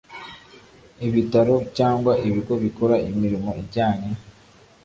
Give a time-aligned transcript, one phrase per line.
[1.07, 4.09] Ibitaro cyangwa ibigo bikora imirimo ijyanye